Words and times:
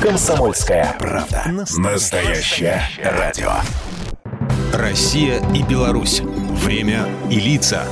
Комсомольская 0.00 0.94
правда. 1.00 1.42
Настоящее 1.76 2.82
радио. 3.02 3.50
Россия 4.72 5.42
и 5.52 5.64
Беларусь. 5.64 6.20
Время 6.20 7.08
и 7.28 7.40
лица. 7.40 7.82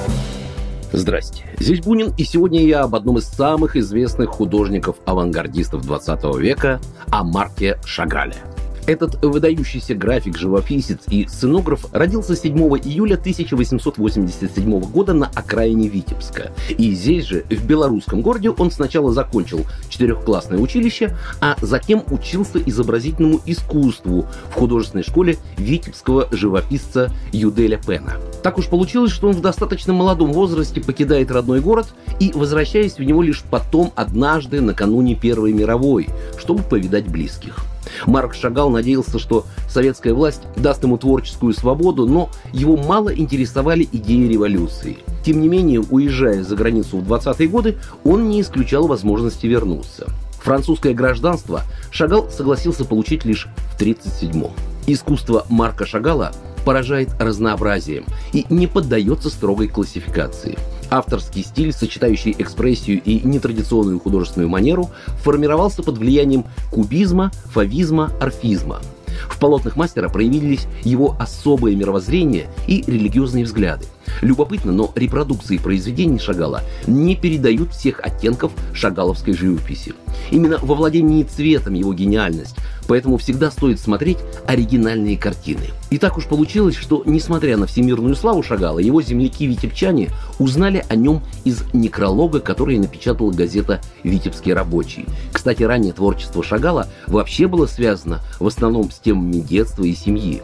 Здрасте, 0.93 1.45
здесь 1.59 1.81
Бунин, 1.81 2.15
и 2.17 2.23
сегодня 2.23 2.65
я 2.65 2.83
об 2.83 2.95
одном 2.95 3.19
из 3.19 3.25
самых 3.25 3.75
известных 3.75 4.31
художников-авангардистов 4.31 5.85
20 5.85 6.37
века, 6.37 6.81
о 7.11 7.25
Марке 7.25 7.77
Шагале– 7.85 8.37
этот 8.87 9.23
выдающийся 9.23 9.95
график-живописец 9.95 11.01
и 11.09 11.27
сценограф 11.27 11.87
родился 11.93 12.37
7 12.37 12.57
июля 12.57 13.15
1887 13.15 14.81
года 14.81 15.13
на 15.13 15.27
окраине 15.35 15.89
Витебска. 15.89 16.53
И 16.71 16.93
здесь 16.93 17.25
же, 17.25 17.45
в 17.51 17.67
белорусском 17.67 18.23
городе, 18.23 18.51
он 18.51 18.71
сначала 18.71 19.13
закончил 19.13 19.67
четырехклассное 19.89 20.59
училище, 20.59 21.17
а 21.41 21.57
затем 21.61 22.05
учился 22.11 22.61
изобразительному 22.65 23.41
искусству 23.47 24.27
в 24.51 24.55
художественной 24.55 25.05
школе 25.05 25.37
витебского 25.57 26.29
живописца 26.31 27.13
Юделя 27.33 27.79
Пена. 27.85 28.15
Так 28.43 28.59
уж 28.59 28.69
получилось, 28.69 29.13
что 29.13 29.29
он 29.29 29.35
в 29.35 29.41
достаточно 29.41 29.93
молодом 29.93 30.33
возрасте 30.33 30.81
покидает 30.81 31.31
родной 31.31 31.61
город 31.61 31.87
и 32.21 32.33
возвращаясь 32.35 32.99
в 32.99 33.03
него 33.03 33.23
лишь 33.23 33.43
потом, 33.43 33.93
однажды, 33.97 34.61
накануне 34.61 35.15
Первой 35.15 35.53
мировой, 35.53 36.09
чтобы 36.39 36.63
повидать 36.63 37.09
близких. 37.09 37.57
Марк 38.07 38.35
Шагал 38.35 38.71
надеялся, 38.71 39.19
что 39.19 39.47
советская 39.69 40.15
власть 40.15 40.43
даст 40.57 40.83
ему 40.83 40.99
творческую 40.99 41.55
свободу, 41.55 42.07
но 42.07 42.31
его 42.53 42.77
мало 42.77 43.15
интересовали 43.15 43.89
идеи 43.91 44.29
революции. 44.29 44.99
Тем 45.25 45.41
не 45.41 45.49
менее, 45.49 45.81
уезжая 45.81 46.45
за 46.45 46.55
границу 46.57 46.99
в 46.99 47.13
20-е 47.13 47.49
годы, 47.49 47.77
он 48.05 48.29
не 48.29 48.41
исключал 48.41 48.87
возможности 48.87 49.47
вернуться. 49.47 50.09
Французское 50.43 50.95
гражданство 50.95 51.63
Шагал 51.91 52.31
согласился 52.31 52.85
получить 52.85 53.25
лишь 53.25 53.49
в 53.77 53.81
1937-м. 53.81 54.53
Искусство 54.87 55.45
Марка 55.49 55.85
Шагала 55.85 56.31
поражает 56.65 57.11
разнообразием 57.19 58.05
и 58.33 58.47
не 58.49 58.69
поддается 58.69 59.31
строгой 59.31 59.67
классификации. 59.67 60.57
Авторский 60.91 61.43
стиль, 61.43 61.73
сочетающий 61.73 62.35
экспрессию 62.39 63.03
и 63.03 63.21
нетрадиционную 63.27 63.99
художественную 63.99 64.49
манеру, 64.49 64.91
формировался 65.23 65.83
под 65.83 65.99
влиянием 65.99 66.45
кубизма, 66.71 67.31
фавизма, 67.53 68.13
орфизма. 68.21 68.81
В 69.29 69.39
полотнах 69.39 69.77
мастера 69.77 70.09
проявились 70.09 70.67
его 70.83 71.17
особое 71.19 71.75
мировоззрение 71.75 72.49
и 72.67 72.83
религиозные 72.87 73.45
взгляды. 73.45 73.87
Любопытно, 74.23 74.73
но 74.73 74.93
репродукции 74.95 75.59
произведений 75.59 76.19
Шагала 76.19 76.63
не 76.87 77.17
передают 77.17 77.73
всех 77.73 78.01
оттенков 78.01 78.53
шагаловской 78.73 79.35
живописи. 79.35 79.95
Именно 80.31 80.59
во 80.63 80.75
владении 80.75 81.23
цветом 81.23 81.75
его 81.75 81.93
гениальность, 81.93 82.57
поэтому 82.89 83.19
всегда 83.19 83.51
стоит 83.51 83.81
смотреть 83.81 84.19
оригинальные 84.47 85.19
картины. 85.19 85.67
И 85.91 85.99
так 85.99 86.17
уж 86.17 86.27
получилось, 86.27 86.75
что, 86.75 87.03
несмотря 87.05 87.57
на 87.57 87.67
всемирную 87.67 88.17
славу 88.17 88.43
Шагала, 88.43 88.79
его 88.79 89.03
земляки-витебчане 89.03 90.11
узнали 90.39 90.85
о 90.89 90.97
нем 90.97 91.23
из 91.45 91.63
некролога, 91.73 92.41
который 92.41 92.79
напечатала 92.79 93.31
газета 93.31 93.81
«Витебский 94.03 94.53
рабочий». 94.53 95.07
Кстати, 95.33 95.63
ранее 95.63 95.93
творчество 95.93 96.43
Шагала 96.43 96.89
вообще 97.07 97.47
было 97.47 97.67
связано 97.67 98.21
в 98.41 98.47
основном 98.47 98.91
с 98.91 98.99
темами 99.07 99.39
детства 99.39 99.85
и 99.85 99.95
семьи. 99.95 100.43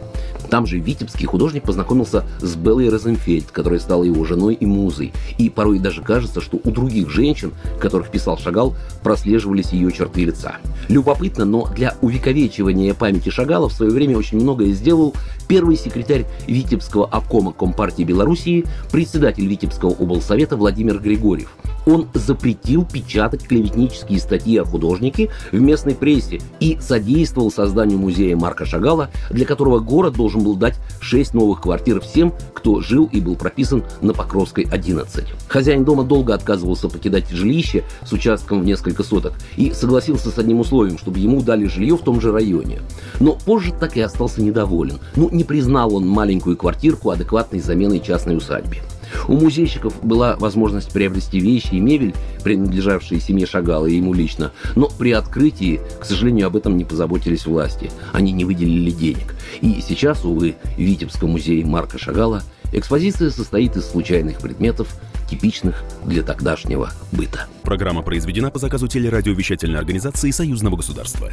Там 0.49 0.65
же 0.65 0.79
витебский 0.79 1.25
художник 1.25 1.63
познакомился 1.63 2.25
с 2.39 2.55
Беллой 2.55 2.87
Розенфельд, 2.89 3.51
которая 3.51 3.79
стала 3.79 4.03
его 4.03 4.23
женой 4.23 4.53
и 4.53 4.65
музой. 4.65 5.11
И 5.37 5.49
порой 5.49 5.79
даже 5.79 6.01
кажется, 6.01 6.39
что 6.39 6.61
у 6.63 6.71
других 6.71 7.09
женщин, 7.09 7.51
которых 7.81 8.09
писал 8.09 8.37
Шагал, 8.37 8.75
прослеживались 9.03 9.73
ее 9.73 9.91
черты 9.91 10.23
лица. 10.23 10.57
Любопытно, 10.87 11.43
но 11.43 11.67
для 11.75 11.95
увековечивания 12.01 12.93
памяти 12.93 13.29
Шагала 13.29 13.67
в 13.67 13.73
свое 13.73 13.91
время 13.91 14.17
очень 14.17 14.39
многое 14.39 14.71
сделал 14.71 15.13
первый 15.49 15.75
секретарь 15.75 16.25
Витебского 16.47 17.05
обкома 17.05 17.51
Компартии 17.51 18.03
Белоруссии, 18.03 18.63
председатель 18.91 19.45
Витебского 19.45 19.91
облсовета 19.91 20.55
Владимир 20.55 20.99
Григорьев– 20.99 21.57
он 21.85 22.07
запретил 22.13 22.85
печатать 22.85 23.47
клеветнические 23.47 24.19
статьи 24.19 24.57
о 24.57 24.65
художнике 24.65 25.29
в 25.51 25.59
местной 25.59 25.95
прессе 25.95 26.39
и 26.59 26.77
содействовал 26.79 27.51
созданию 27.51 27.99
музея 27.99 28.35
Марка 28.35 28.65
Шагала, 28.65 29.09
для 29.29 29.45
которого 29.45 29.79
город 29.79 30.15
должен 30.15 30.43
был 30.43 30.55
дать 30.55 30.75
6 31.01 31.33
новых 31.33 31.61
квартир 31.61 31.99
всем, 32.01 32.33
кто 32.53 32.81
жил 32.81 33.09
и 33.11 33.19
был 33.19 33.35
прописан 33.35 33.83
на 34.01 34.13
Покровской 34.13 34.67
11. 34.69 35.25
Хозяин 35.47 35.83
дома 35.83 36.03
долго 36.03 36.33
отказывался 36.33 36.89
покидать 36.89 37.29
жилище 37.29 37.83
с 38.05 38.11
участком 38.11 38.61
в 38.61 38.65
несколько 38.65 39.03
соток 39.03 39.33
и 39.57 39.71
согласился 39.71 40.29
с 40.29 40.37
одним 40.37 40.59
условием, 40.59 40.97
чтобы 40.97 41.19
ему 41.19 41.41
дали 41.41 41.65
жилье 41.65 41.97
в 41.97 42.01
том 42.01 42.21
же 42.21 42.31
районе. 42.31 42.79
Но 43.19 43.33
позже 43.33 43.73
так 43.73 43.97
и 43.97 44.01
остался 44.01 44.41
недоволен. 44.41 44.99
Ну, 45.15 45.29
не 45.29 45.43
признал 45.43 45.95
он 45.95 46.07
маленькую 46.07 46.57
квартирку 46.57 47.09
адекватной 47.09 47.59
заменой 47.59 47.99
частной 47.99 48.37
усадьбе. 48.37 48.81
У 49.27 49.33
музейщиков 49.33 49.93
была 50.03 50.35
возможность 50.37 50.91
приобрести 50.91 51.39
вещи 51.39 51.75
и 51.75 51.79
мебель, 51.79 52.13
принадлежавшие 52.43 53.19
семье 53.19 53.45
Шагала 53.45 53.85
и 53.85 53.95
ему 53.95 54.13
лично, 54.13 54.51
но 54.75 54.87
при 54.87 55.11
открытии, 55.11 55.81
к 55.99 56.05
сожалению, 56.05 56.47
об 56.47 56.55
этом 56.55 56.77
не 56.77 56.83
позаботились 56.83 57.45
власти. 57.45 57.91
Они 58.11 58.31
не 58.31 58.45
выделили 58.45 58.91
денег. 58.91 59.35
И 59.61 59.81
сейчас, 59.87 60.25
увы, 60.25 60.55
в 60.75 60.79
Витебском 60.79 61.31
музее 61.31 61.65
Марка 61.65 61.97
Шагала 61.97 62.43
экспозиция 62.71 63.29
состоит 63.29 63.75
из 63.77 63.85
случайных 63.85 64.39
предметов, 64.39 64.95
типичных 65.29 65.83
для 66.05 66.23
тогдашнего 66.23 66.91
быта. 67.11 67.47
Программа 67.63 68.01
произведена 68.01 68.51
по 68.51 68.59
заказу 68.59 68.87
телерадиовещательной 68.87 69.79
организации 69.79 70.31
Союзного 70.31 70.77
государства. 70.77 71.31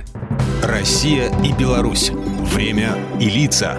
Россия 0.63 1.33
и 1.43 1.53
Беларусь. 1.53 2.11
Время 2.55 2.97
и 3.21 3.29
лица. 3.29 3.79